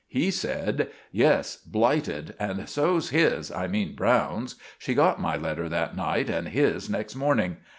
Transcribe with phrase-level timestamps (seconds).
[0.07, 4.55] He said: "Yes, blighted; and so's his I mean Browne's.
[4.79, 7.57] She got my letter that night and his next morning.